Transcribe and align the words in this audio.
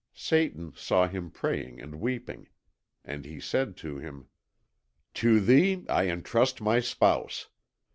Satan 0.15 0.73
saw 0.75 1.07
him 1.07 1.29
praying 1.29 1.79
and 1.79 1.99
weeping. 2.01 2.47
And 3.05 3.23
he 3.23 3.39
said 3.39 3.77
to 3.85 3.99
him: 3.99 4.29
"To 5.13 5.39
thee 5.39 5.85
I 5.87 6.07
entrust 6.07 6.59
my 6.59 6.79
Spouse. 6.79 7.49